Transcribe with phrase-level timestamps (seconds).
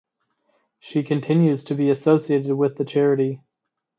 [0.79, 3.39] She continues to be associated with the charity.